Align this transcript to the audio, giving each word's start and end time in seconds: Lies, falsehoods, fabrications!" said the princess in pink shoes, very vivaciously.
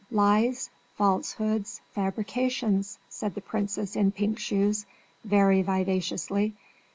Lies, 0.09 0.71
falsehoods, 0.95 1.79
fabrications!" 1.91 2.97
said 3.07 3.35
the 3.35 3.41
princess 3.41 3.95
in 3.95 4.11
pink 4.11 4.39
shoes, 4.39 4.87
very 5.23 5.61
vivaciously. 5.61 6.55